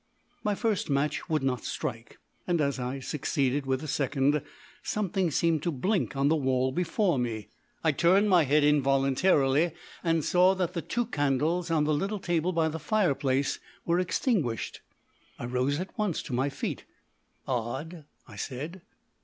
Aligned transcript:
My 0.43 0.55
first 0.55 0.89
match 0.89 1.29
would 1.29 1.43
not 1.43 1.63
strike, 1.63 2.17
and 2.47 2.59
as 2.59 2.79
I 2.79 2.99
succeeded 3.01 3.67
with 3.67 3.81
the 3.81 3.87
second, 3.87 4.41
something 4.81 5.29
seemed 5.29 5.61
to 5.61 5.71
blink 5.71 6.15
on 6.15 6.27
the 6.27 6.35
wall 6.35 6.71
before 6.71 7.19
me. 7.19 7.49
I 7.83 7.91
turned 7.91 8.27
my 8.27 8.43
head 8.45 8.63
involuntarily, 8.63 9.73
and 10.03 10.25
saw 10.25 10.55
that 10.55 10.73
the 10.73 10.81
two 10.81 11.05
candles 11.05 11.69
on 11.69 11.83
the 11.83 11.93
little 11.93 12.17
table 12.17 12.51
by 12.51 12.67
the 12.67 12.79
fireplace 12.79 13.59
were 13.85 13.99
extinguished. 13.99 14.81
I 15.37 15.45
rose 15.45 15.79
at 15.79 15.95
once 15.99 16.23
to 16.23 16.33
my 16.33 16.49
feet. 16.49 16.85
"Odd!" 17.47 18.05
I 18.27 18.37
said. 18.37 18.81